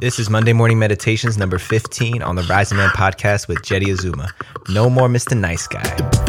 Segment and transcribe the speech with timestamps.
[0.00, 4.32] This is Monday Morning Meditations number 15 on the Rising Man podcast with Jeddy Azuma.
[4.68, 5.36] No more Mr.
[5.36, 6.28] Nice Guy.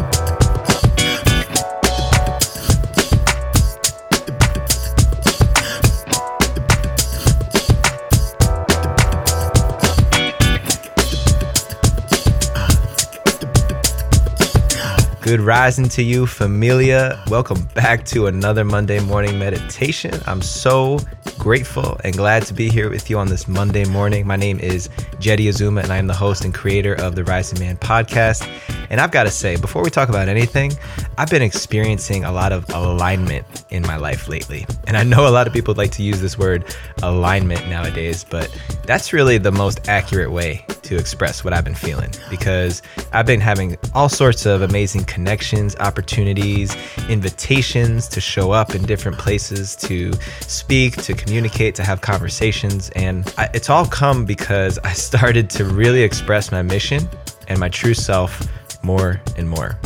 [15.30, 17.24] Good rising to you, familia.
[17.30, 20.20] Welcome back to another Monday morning meditation.
[20.26, 20.98] I'm so
[21.40, 24.28] grateful and glad to be here with you on this Monday morning.
[24.28, 27.60] My name is Jeddy Azuma, and I am the host and creator of the Rising
[27.60, 28.46] Man podcast.
[28.90, 30.74] And I've got to say, before we talk about anything,
[31.18, 34.66] I've been experiencing a lot of alignment in my life lately.
[34.86, 38.54] And I know a lot of people like to use this word alignment nowadays, but
[38.86, 42.82] that's really the most accurate way to express what I've been feeling because
[43.14, 46.76] I've been having all sorts of amazing connections, opportunities,
[47.08, 51.29] invitations to show up in different places, to speak, to communicate,
[51.76, 52.90] to have conversations.
[52.92, 57.08] And I, it's all come because I started to really express my mission
[57.48, 58.48] and my true self
[58.84, 59.78] more and more.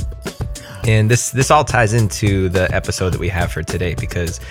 [0.86, 4.42] And this this all ties into the episode that we have for today because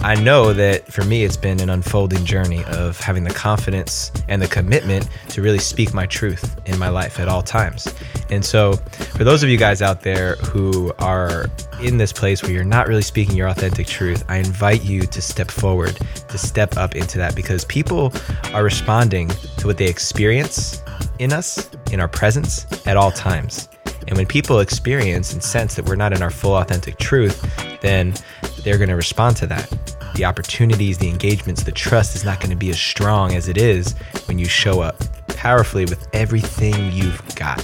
[0.00, 4.42] I know that for me it's been an unfolding journey of having the confidence and
[4.42, 7.92] the commitment to really speak my truth in my life at all times.
[8.30, 8.72] And so
[9.16, 11.46] for those of you guys out there who are
[11.80, 15.22] in this place where you're not really speaking your authentic truth, I invite you to
[15.22, 15.98] step forward,
[16.28, 18.12] to step up into that because people
[18.52, 20.82] are responding to what they experience
[21.20, 23.68] in us, in our presence at all times.
[24.08, 27.42] And when people experience and sense that we're not in our full authentic truth,
[27.80, 28.14] then
[28.62, 29.68] they're going to respond to that.
[30.14, 33.58] The opportunities, the engagements, the trust is not going to be as strong as it
[33.58, 33.94] is
[34.26, 34.96] when you show up
[35.28, 37.60] powerfully with everything you've got.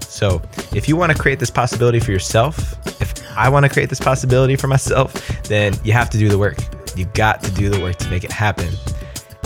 [0.00, 0.42] So,
[0.74, 4.00] if you want to create this possibility for yourself, if I want to create this
[4.00, 6.58] possibility for myself, then you have to do the work.
[6.96, 8.68] You got to do the work to make it happen.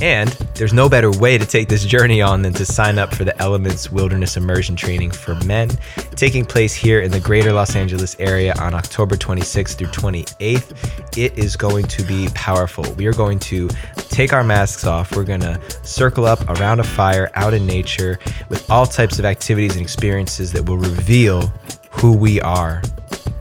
[0.03, 3.25] And there's no better way to take this journey on than to sign up for
[3.25, 5.71] the Elements Wilderness Immersion Training for Men,
[6.17, 11.17] taking place here in the greater Los Angeles area on October 26th through 28th.
[11.17, 12.85] It is going to be powerful.
[12.95, 15.17] We are going to take our masks off.
[15.17, 18.19] We're going to circle up around a fire out in nature
[18.51, 21.47] with all types of activities and experiences that will reveal
[21.91, 22.83] who we are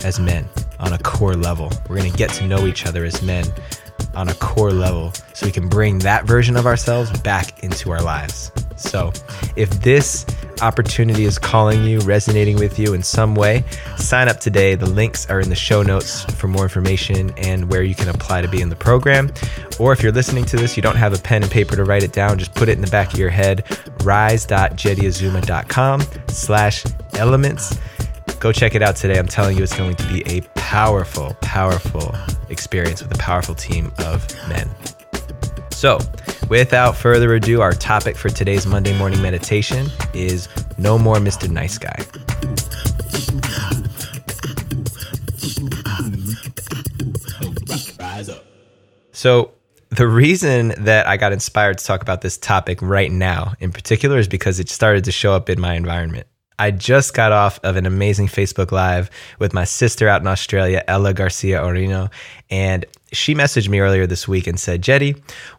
[0.05, 0.47] as men
[0.79, 1.69] on a core level.
[1.89, 3.45] We're going to get to know each other as men
[4.15, 8.01] on a core level so we can bring that version of ourselves back into our
[8.01, 8.51] lives.
[8.77, 9.13] So,
[9.55, 10.25] if this
[10.61, 13.63] opportunity is calling you, resonating with you in some way,
[13.97, 14.75] sign up today.
[14.75, 18.41] The links are in the show notes for more information and where you can apply
[18.41, 19.31] to be in the program.
[19.79, 22.03] Or if you're listening to this, you don't have a pen and paper to write
[22.03, 23.63] it down, just put it in the back of your head,
[24.03, 27.79] rise.jeddyazuma.com slash elements.
[28.45, 29.17] Go check it out today.
[29.17, 32.13] I'm telling you, it's going to be a powerful, powerful
[32.49, 34.69] experience with a powerful team of men.
[35.71, 35.97] So,
[36.47, 40.47] without further ado, our topic for today's Monday morning meditation is
[40.77, 41.49] No More Mr.
[41.49, 41.97] Nice Guy.
[49.11, 49.53] So,
[49.89, 54.19] the reason that I got inspired to talk about this topic right now in particular
[54.19, 56.27] is because it started to show up in my environment.
[56.57, 60.83] I just got off of an amazing Facebook Live with my sister out in Australia,
[60.87, 62.11] Ella Garcia Orino.
[62.49, 65.15] And she messaged me earlier this week and said, Jeddy,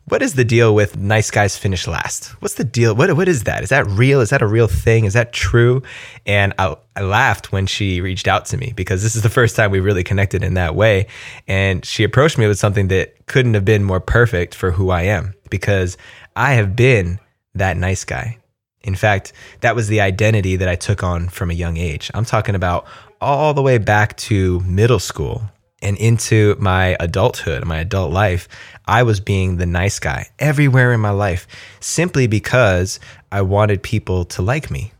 [0.06, 2.28] what is the deal with nice guys finish last?
[2.40, 2.94] What's the deal?
[2.94, 3.62] What, what is that?
[3.62, 4.20] Is that real?
[4.20, 5.04] Is that a real thing?
[5.04, 5.82] Is that true?
[6.24, 9.56] And I, I laughed when she reached out to me because this is the first
[9.56, 11.08] time we really connected in that way.
[11.46, 15.02] And she approached me with something that couldn't have been more perfect for who I
[15.02, 15.96] am because
[16.34, 17.18] I have been
[17.54, 18.38] that nice guy.
[18.86, 22.10] In fact, that was the identity that I took on from a young age.
[22.14, 22.86] I'm talking about
[23.20, 25.42] all the way back to middle school
[25.82, 28.48] and into my adulthood, my adult life.
[28.86, 31.46] I was being the nice guy everywhere in my life
[31.80, 34.92] simply because I wanted people to like me.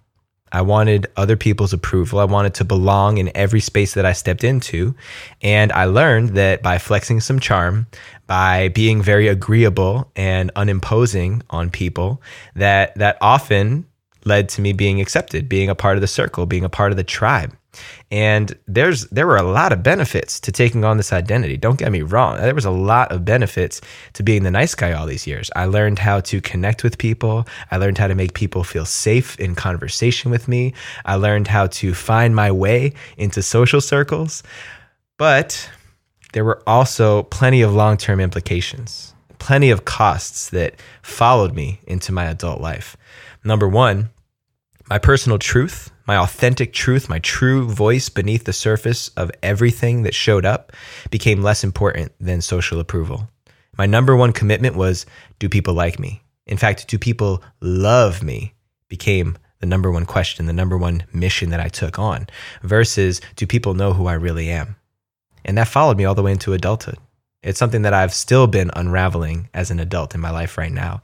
[0.53, 2.19] I wanted other people's approval.
[2.19, 4.95] I wanted to belong in every space that I stepped into.
[5.43, 7.87] And I learned that by flexing some charm,
[8.27, 12.23] by being very agreeable and unimposing on people,
[12.55, 13.87] that that often
[14.27, 16.97] led to me being accepted, being a part of the circle, being a part of
[16.97, 17.57] the tribe.
[18.11, 21.57] And there's there were a lot of benefits to taking on this identity.
[21.57, 22.37] Don't get me wrong.
[22.39, 23.81] There was a lot of benefits
[24.15, 25.51] to being the nice guy all these years.
[25.55, 27.47] I learned how to connect with people.
[27.71, 30.73] I learned how to make people feel safe in conversation with me.
[31.05, 34.43] I learned how to find my way into social circles.
[35.19, 35.71] But
[36.33, 42.27] there were also plenty of long-term implications, plenty of costs that followed me into my
[42.27, 42.97] adult life.
[43.43, 44.11] Number 1,
[44.89, 50.15] my personal truth my authentic truth, my true voice beneath the surface of everything that
[50.15, 50.73] showed up
[51.11, 53.29] became less important than social approval.
[53.77, 55.05] My number one commitment was
[55.39, 56.23] do people like me?
[56.47, 58.55] In fact, do people love me?
[58.89, 62.29] Became the number one question, the number one mission that I took on
[62.63, 64.77] versus do people know who I really am?
[65.45, 66.99] And that followed me all the way into adulthood.
[67.43, 71.03] It's something that I've still been unraveling as an adult in my life right now.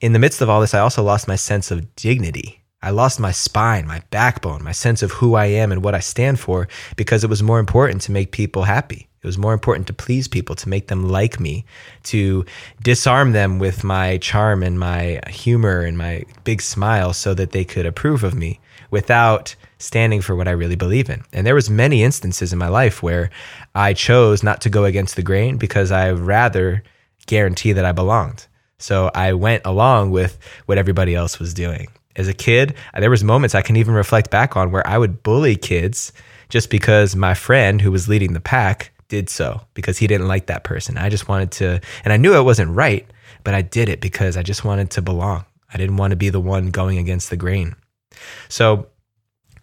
[0.00, 2.59] In the midst of all this, I also lost my sense of dignity.
[2.82, 6.00] I lost my spine, my backbone, my sense of who I am and what I
[6.00, 6.66] stand for
[6.96, 9.06] because it was more important to make people happy.
[9.22, 11.66] It was more important to please people, to make them like me,
[12.04, 12.46] to
[12.82, 17.64] disarm them with my charm and my humor and my big smile so that they
[17.64, 18.60] could approve of me
[18.90, 21.22] without standing for what I really believe in.
[21.34, 23.28] And there was many instances in my life where
[23.74, 26.82] I chose not to go against the grain because I rather
[27.26, 28.46] guarantee that I belonged.
[28.78, 31.88] So I went along with what everybody else was doing.
[32.16, 35.22] As a kid, there was moments I can even reflect back on where I would
[35.22, 36.12] bully kids
[36.48, 40.46] just because my friend who was leading the pack did so because he didn't like
[40.46, 40.98] that person.
[40.98, 43.06] I just wanted to, and I knew it wasn't right,
[43.44, 45.44] but I did it because I just wanted to belong.
[45.72, 47.76] I didn't want to be the one going against the grain.
[48.48, 48.88] So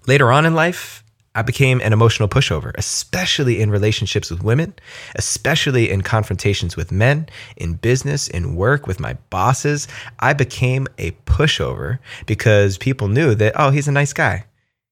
[0.05, 1.03] later on in life,
[1.37, 4.73] I became an emotional pushover, especially in relationships with women,
[5.13, 9.87] especially in confrontations with men, in business, in work, with my bosses.
[10.19, 14.45] I became a pushover because people knew that, oh, he's a nice guy.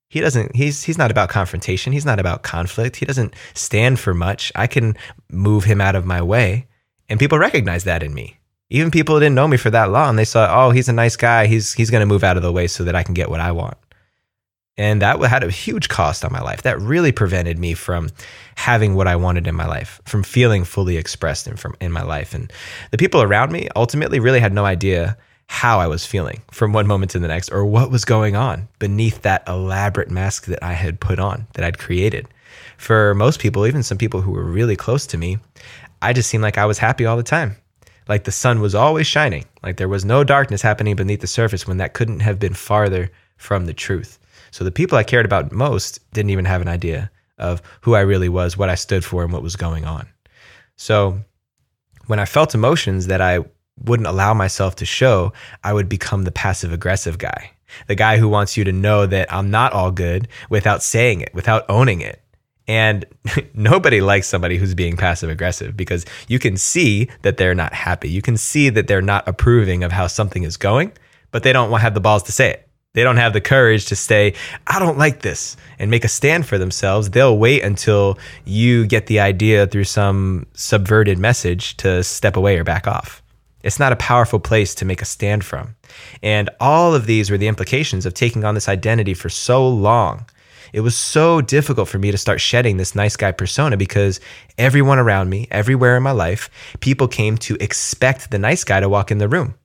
[0.07, 1.91] He doesn't he's he's not about confrontation.
[1.91, 2.97] He's not about conflict.
[2.97, 4.51] He doesn't stand for much.
[4.53, 4.95] I can
[5.31, 6.67] move him out of my way.
[7.09, 8.37] And people recognize that in me.
[8.69, 11.15] Even people who didn't know me for that long they saw oh he's a nice
[11.15, 11.47] guy.
[11.47, 13.39] He's he's going to move out of the way so that i can get what
[13.39, 13.77] i want
[14.77, 18.09] and that had a huge cost on my life that really prevented me from
[18.55, 22.03] having what i wanted in my life from feeling fully expressed in, from, in my
[22.03, 22.51] life and
[22.91, 25.17] the people around me ultimately really had no idea
[25.47, 28.67] how I was feeling from one moment to the next or what was going on
[28.79, 32.27] beneath that elaborate mask that I had put on, that I'd created.
[32.77, 35.37] For most people, even some people who were really close to me,
[36.01, 37.55] I just seemed like I was happy all the time.
[38.07, 41.67] Like the sun was always shining, like there was no darkness happening beneath the surface
[41.67, 44.19] when that couldn't have been farther from the truth.
[44.55, 47.99] So the people I cared about most didn't even have an idea of who I
[47.99, 50.07] really was, what I stood for, and what was going on.
[50.77, 51.19] So
[52.07, 53.39] when I felt emotions that I
[53.83, 57.51] wouldn't allow myself to show, I would become the passive aggressive guy.
[57.87, 61.33] The guy who wants you to know that I'm not all good without saying it,
[61.33, 62.21] without owning it.
[62.65, 63.03] And
[63.53, 68.07] nobody likes somebody who's being passive aggressive because you can see that they're not happy.
[68.07, 70.93] You can see that they're not approving of how something is going,
[71.31, 72.64] but they don't have the balls to say it.
[72.95, 74.33] They don't have the courage to say,
[74.65, 77.09] I don't like this and make a stand for themselves.
[77.09, 82.63] They'll wait until you get the idea through some subverted message to step away or
[82.63, 83.21] back off.
[83.63, 85.75] It's not a powerful place to make a stand from.
[86.23, 90.25] And all of these were the implications of taking on this identity for so long.
[90.71, 94.21] It was so difficult for me to start shedding this nice guy persona because
[94.57, 96.49] everyone around me, everywhere in my life,
[96.79, 99.55] people came to expect the nice guy to walk in the room.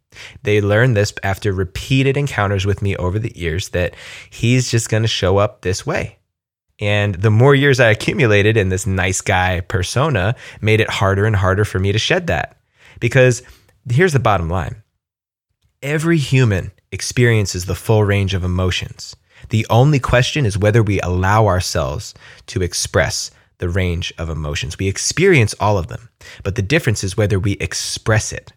[0.43, 3.95] They learned this after repeated encounters with me over the years that
[4.29, 6.19] he's just going to show up this way.
[6.81, 11.37] And the more years I accumulated in this nice guy persona made it harder and
[11.37, 12.57] harder for me to shed that
[13.01, 13.43] because
[13.89, 14.83] Here's the bottom line
[15.83, 19.17] every human experiences the full range of emotions.
[19.49, 22.13] The only question is whether we allow ourselves
[22.47, 24.79] to express the range of emotions.
[24.79, 26.11] We experience all of them,
[26.45, 28.53] but the difference is whether we express it.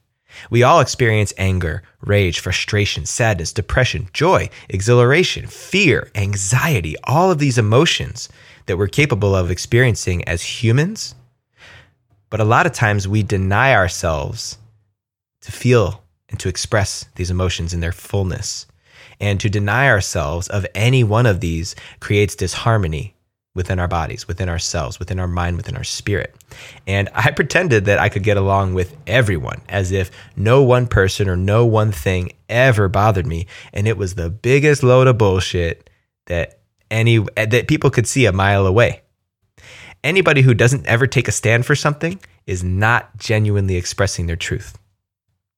[0.49, 7.57] We all experience anger, rage, frustration, sadness, depression, joy, exhilaration, fear, anxiety, all of these
[7.57, 8.29] emotions
[8.65, 11.15] that we're capable of experiencing as humans.
[12.29, 14.57] But a lot of times we deny ourselves
[15.41, 18.65] to feel and to express these emotions in their fullness.
[19.19, 23.15] And to deny ourselves of any one of these creates disharmony
[23.55, 26.35] within our bodies, within ourselves, within our mind, within our spirit.
[26.87, 31.29] And I pretended that I could get along with everyone as if no one person
[31.29, 33.47] or no one thing ever bothered me.
[33.71, 35.89] And it was the biggest load of bullshit
[36.25, 39.01] that any that people could see a mile away.
[40.03, 44.77] Anybody who doesn't ever take a stand for something is not genuinely expressing their truth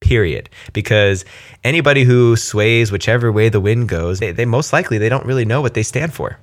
[0.02, 1.26] period because
[1.64, 5.46] anybody who sways whichever way the wind goes they, they, most likely they don't really
[5.46, 6.38] know what they stand for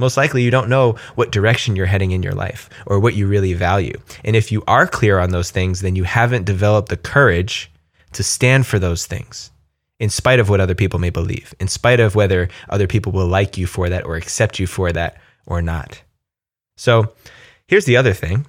[0.00, 3.26] most likely you don't know what direction you're heading in your life or what you
[3.26, 3.96] really value.
[4.24, 7.70] And if you are clear on those things then you haven't developed the courage
[8.12, 9.50] to stand for those things
[10.00, 13.28] in spite of what other people may believe in spite of whether other people will
[13.28, 16.02] like you for that or accept you for that or not.
[16.76, 17.12] So
[17.68, 18.46] here's the other thing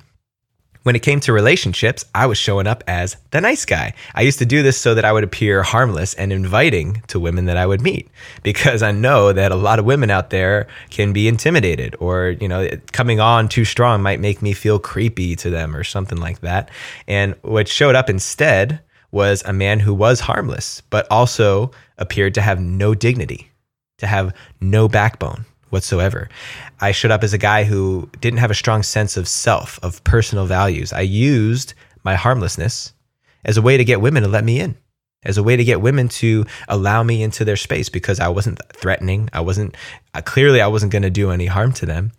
[0.84, 3.94] when it came to relationships, I was showing up as the nice guy.
[4.16, 7.46] I used to do this so that I would appear harmless and inviting to women
[7.46, 8.10] that I would meet
[8.44, 12.48] because I know that a lot of women out there can be intimidated or, you
[12.48, 16.42] know, coming on too strong might make me feel creepy to them or something like
[16.42, 16.70] that.
[17.08, 22.42] And what showed up instead was a man who was harmless, but also appeared to
[22.42, 23.52] have no dignity,
[23.98, 26.30] to have no backbone whatsoever.
[26.80, 30.04] I showed up as a guy who didn't have a strong sense of self, of
[30.04, 30.94] personal values.
[30.94, 31.74] I used
[32.04, 32.94] my harmlessness
[33.44, 34.76] as a way to get women to let me in,
[35.24, 38.60] as a way to get women to allow me into their space because I wasn't
[38.74, 39.30] threatening.
[39.34, 39.76] I wasn't,
[40.14, 42.12] uh, clearly, I wasn't going to do any harm to them.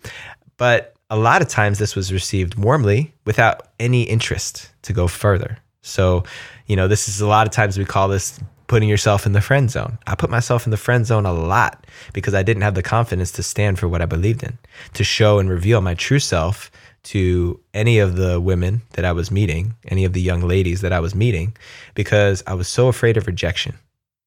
[0.57, 5.59] But a lot of times this was received warmly without any interest to go further.
[5.83, 6.25] So,
[6.67, 8.39] you know, this is a lot of times we call this
[8.73, 9.99] putting yourself in the friend zone.
[10.07, 13.31] I put myself in the friend zone a lot because I didn't have the confidence
[13.33, 14.57] to stand for what I believed in,
[14.95, 16.71] to show and reveal my true self
[17.03, 20.91] to any of the women that I was meeting, any of the young ladies that
[20.91, 21.55] I was meeting,
[21.95, 23.77] because I was so afraid of rejection.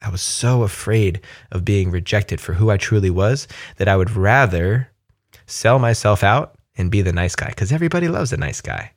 [0.03, 1.21] I was so afraid
[1.51, 3.47] of being rejected for who I truly was
[3.77, 4.91] that I would rather
[5.47, 8.91] sell myself out and be the nice guy because everybody loves a nice guy.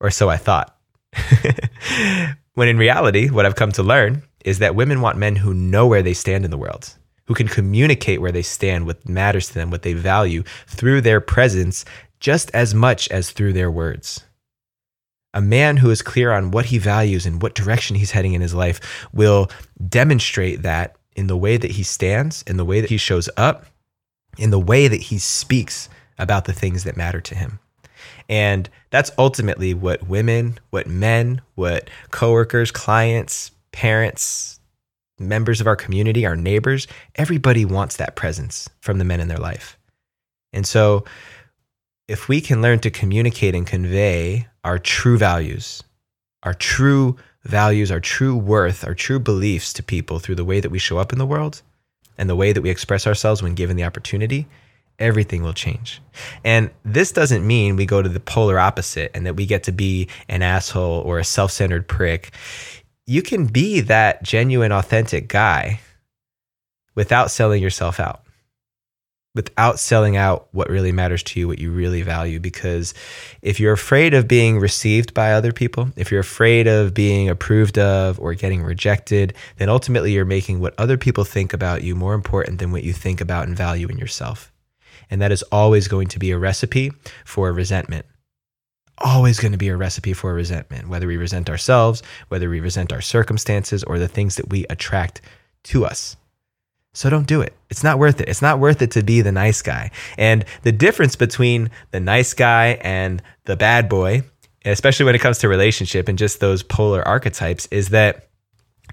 [0.00, 0.76] Or so I thought.
[2.54, 5.86] when in reality, what I've come to learn is that women want men who know
[5.86, 6.94] where they stand in the world,
[7.26, 11.20] who can communicate where they stand, what matters to them, what they value through their
[11.20, 11.84] presence
[12.18, 14.24] just as much as through their words.
[15.32, 18.40] A man who is clear on what he values and what direction he's heading in
[18.40, 19.48] his life will
[19.88, 23.66] demonstrate that in the way that he stands, in the way that he shows up,
[24.38, 27.58] in the way that he speaks about the things that matter to him.
[28.28, 34.60] And that's ultimately what women, what men, what coworkers, clients, parents,
[35.18, 39.38] members of our community, our neighbors, everybody wants that presence from the men in their
[39.38, 39.78] life.
[40.52, 41.04] And so,
[42.08, 45.82] if we can learn to communicate and convey our true values,
[46.42, 50.70] our true values, our true worth, our true beliefs to people through the way that
[50.70, 51.62] we show up in the world
[52.18, 54.46] and the way that we express ourselves when given the opportunity,
[54.98, 56.02] everything will change.
[56.44, 59.72] And this doesn't mean we go to the polar opposite and that we get to
[59.72, 62.32] be an asshole or a self centered prick
[63.06, 65.80] you can be that genuine, authentic guy
[66.94, 68.22] without selling yourself out,
[69.34, 72.38] without selling out what really matters to you, what you really value.
[72.38, 72.94] Because
[73.42, 77.78] if you're afraid of being received by other people, if you're afraid of being approved
[77.78, 82.14] of or getting rejected, then ultimately you're making what other people think about you more
[82.14, 84.52] important than what you think about and value in yourself.
[85.10, 86.92] And that is always going to be a recipe
[87.24, 88.06] for resentment
[89.00, 92.92] always going to be a recipe for resentment, whether we resent ourselves, whether we resent
[92.92, 95.20] our circumstances, or the things that we attract
[95.64, 96.16] to us.
[96.92, 97.54] So don't do it.
[97.70, 98.28] It's not worth it.
[98.28, 99.90] It's not worth it to be the nice guy.
[100.18, 104.22] And the difference between the nice guy and the bad boy,
[104.64, 108.28] especially when it comes to relationship and just those polar archetypes, is that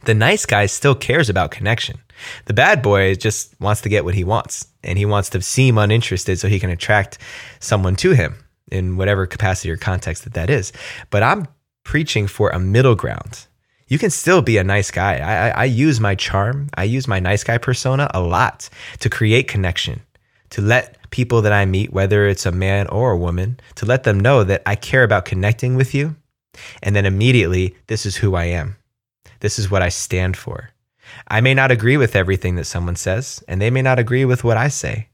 [0.06, 1.98] the nice guy still cares about connection.
[2.46, 5.78] The bad boy just wants to get what he wants and he wants to seem
[5.78, 7.18] uninterested so he can attract
[7.60, 8.36] someone to him
[8.72, 10.72] in whatever capacity or context that that is.
[11.10, 11.48] But I'm
[11.84, 13.48] preaching for a middle ground.
[13.88, 15.20] You can still be a nice guy.
[15.20, 18.70] I, I, I use my charm, I use my nice guy persona a lot
[19.00, 20.02] to create connection,
[20.50, 24.04] to let people that I meet, whether it's a man or a woman, to let
[24.04, 26.18] them know that I care about connecting with you.
[26.84, 28.76] And then immediately, this is who I am.
[29.40, 30.72] This is what I stand for.
[31.30, 34.44] I may not agree with everything that someone says, and they may not agree with
[34.44, 35.08] what I say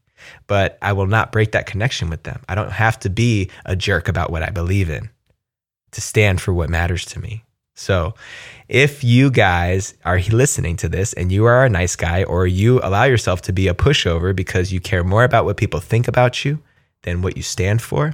[0.48, 2.42] but I will not break that connection with them.
[2.48, 5.10] I don't have to be a jerk about what I believe in
[5.92, 7.44] to stand for what matters to me.
[7.76, 8.14] So,
[8.68, 12.80] if you guys are listening to this and you are a nice guy or you
[12.84, 16.46] allow yourself to be a pushover because you care more about what people think about
[16.46, 16.60] you
[17.02, 18.14] than what you stand for,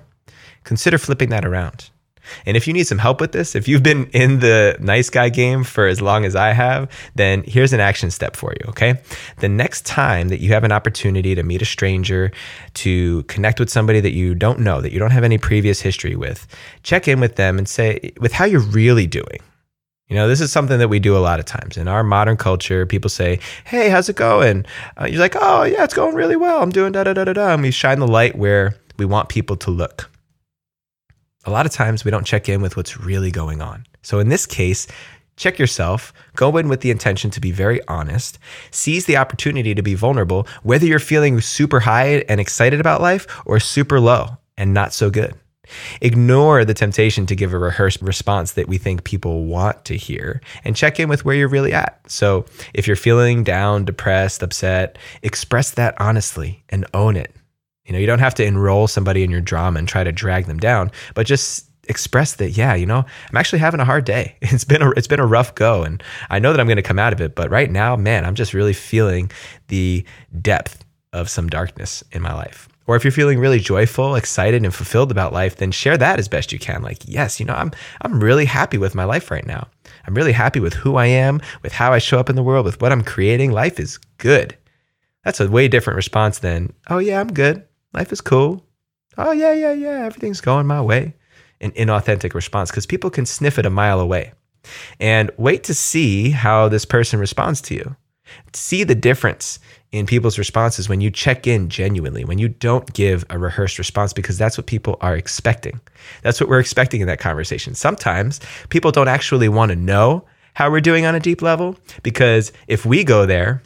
[0.63, 1.89] consider flipping that around.
[2.45, 5.29] And if you need some help with this, if you've been in the nice guy
[5.29, 9.01] game for as long as I have, then here's an action step for you, okay?
[9.38, 12.31] The next time that you have an opportunity to meet a stranger,
[12.75, 16.15] to connect with somebody that you don't know, that you don't have any previous history
[16.15, 16.48] with,
[16.83, 19.39] check in with them and say, with how you're really doing.
[20.07, 22.36] You know, this is something that we do a lot of times in our modern
[22.36, 22.88] culture.
[22.88, 24.65] People say, "Hey, how's it going?"
[25.00, 26.63] Uh, you're like, "Oh, yeah, it's going really well.
[26.63, 29.29] I'm doing da da da da da." And we shine the light where we want
[29.29, 30.09] people to look
[31.46, 33.86] a lot of times we don't check in with what's really going on.
[34.01, 34.88] So in this case,
[35.38, 38.38] check yourself, go in with the intention to be very honest,
[38.72, 43.25] seize the opportunity to be vulnerable, whether you're feeling super high and excited about life
[43.46, 45.34] or super low and not so good.
[46.01, 50.41] Ignore the temptation to give a rehearsed response that we think people want to hear
[50.63, 52.00] and check in with where you're really at.
[52.08, 57.36] So, if you're feeling down, depressed, upset, express that honestly and own it.
[57.89, 60.46] You know, you don't have to enroll somebody in your drama and try to drag
[60.46, 64.36] them down, but just express that, yeah, you know, I'm actually having a hard day.
[64.41, 66.84] It's been a it's been a rough go, and I know that I'm going to
[66.84, 67.34] come out of it.
[67.34, 69.31] But right now, man, I'm just really feeling
[69.69, 70.05] the
[70.39, 72.69] depth of some darkness in my life.
[72.86, 76.27] Or if you're feeling really joyful, excited, and fulfilled about life, then share that as
[76.27, 76.84] best you can.
[76.84, 79.67] Like, yes, you know, I'm I'm really happy with my life right now.
[80.05, 82.65] I'm really happy with who I am, with how I show up in the world,
[82.65, 83.51] with what I'm creating.
[83.51, 84.55] Life is good.
[85.24, 87.65] That's a way different response than, oh yeah, I'm good.
[87.93, 88.63] Life is cool.
[89.17, 91.15] Oh yeah, yeah, yeah, everything's going my way.
[91.62, 94.34] An inauthentic response because people can sniff it a mile away.
[95.00, 97.96] And wait to see how this person responds to you.
[98.53, 99.60] See the difference
[99.91, 104.13] in people's responses when you check in genuinely, when you don't give a rehearsed response,
[104.13, 105.81] because that's what people are expecting.
[106.22, 107.74] That's what we're expecting in that conversation.
[107.74, 112.51] Sometimes people don't actually want to know how we're doing on a deep level, because
[112.67, 113.63] if we go there,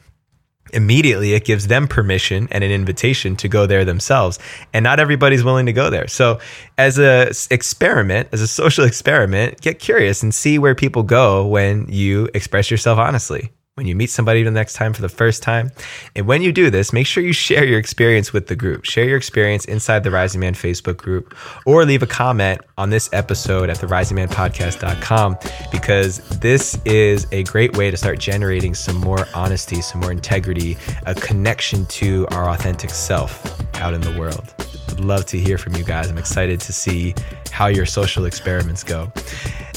[0.73, 4.39] immediately it gives them permission and an invitation to go there themselves.
[4.73, 6.07] And not everybody's willing to go there.
[6.07, 6.39] So
[6.77, 11.87] as a experiment as a social experiment get curious and see where people go when
[11.89, 15.71] you express yourself honestly when you meet somebody the next time for the first time.
[16.15, 18.85] And when you do this, make sure you share your experience with the group.
[18.85, 23.09] Share your experience inside the Rising Man Facebook group or leave a comment on this
[23.13, 25.37] episode at therisingmanpodcast.com
[25.71, 30.77] because this is a great way to start generating some more honesty, some more integrity,
[31.07, 34.53] a connection to our authentic self out in the world.
[34.89, 36.11] I'd love to hear from you guys.
[36.11, 37.15] I'm excited to see
[37.53, 39.11] how your social experiments go.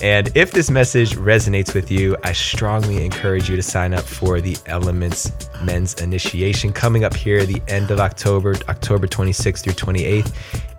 [0.02, 4.40] And if this message resonates with you, I strongly encourage you to sign up for
[4.40, 5.30] the Elements
[5.62, 10.32] Men's Initiation coming up here at the end of October, October 26th through 28th.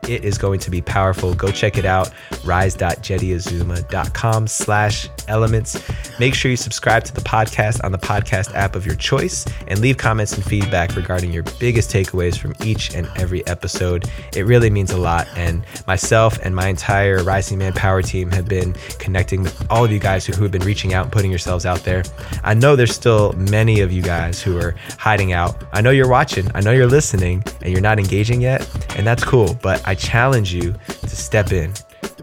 [0.04, 1.34] It is going to be powerful.
[1.34, 2.12] Go check it out,
[2.44, 5.82] rise.jeddyazuma.com slash elements.
[6.20, 9.80] Make sure you subscribe to the podcast on the podcast app of your choice and
[9.80, 14.10] leave comments and feedback regarding your biggest takeaways from each and every episode.
[14.36, 15.28] It really means a lot.
[15.36, 19.92] And myself and my entire Rising Man Power team have been connecting with all of
[19.92, 22.04] you guys who, who have been reaching out and putting yourselves out there.
[22.44, 25.64] I know there's still many of you guys who are hiding out.
[25.74, 29.24] I know you're watching, I know you're listening, and you're not engaging yet, and that's
[29.24, 29.58] cool.
[29.62, 31.74] But I challenge you to step in.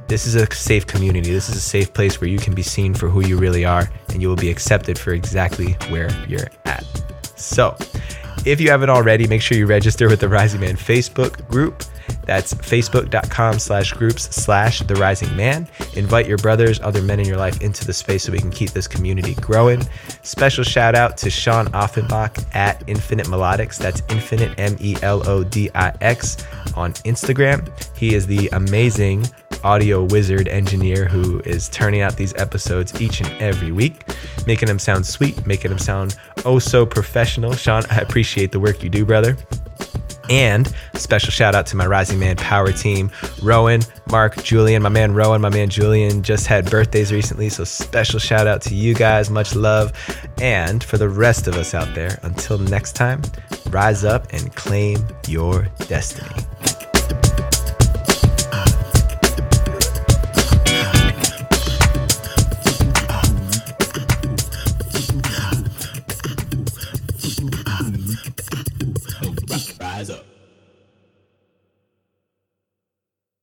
[0.07, 1.33] This is a safe community.
[1.33, 3.91] This is a safe place where you can be seen for who you really are
[4.11, 6.85] and you will be accepted for exactly where you're at.
[7.37, 7.75] So,
[8.45, 11.83] if you haven't already, make sure you register with the Rising Man Facebook group.
[12.27, 15.69] That's facebook.com slash groups slash the rising man.
[15.95, 18.71] Invite your brothers, other men in your life into the space so we can keep
[18.71, 19.83] this community growing.
[20.23, 23.79] Special shout out to Sean Offenbach at Infinite Melodix.
[23.79, 27.69] That's Infinite M E L O D I X on Instagram.
[27.97, 29.27] He is the amazing
[29.63, 34.05] audio wizard engineer who is turning out these episodes each and every week,
[34.47, 37.53] making them sound sweet, making them sound oh so professional.
[37.55, 39.37] Sean, I appreciate the work you do, brother.
[40.31, 43.11] And special shout out to my Rising Man Power team,
[43.43, 44.83] Rowan, Mark, Julian.
[44.83, 47.49] My man Rowan, my man Julian just had birthdays recently.
[47.49, 49.31] So special shout out to you guys.
[49.31, 49.93] Much love.
[50.41, 53.23] And for the rest of us out there, until next time,
[53.71, 56.45] rise up and claim your destiny.